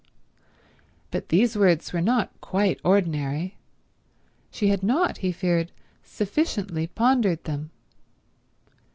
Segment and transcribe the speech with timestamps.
[1.11, 3.57] But these words were not quite ordinary;
[4.49, 7.69] she had not, he feared, sufficiently pondered them.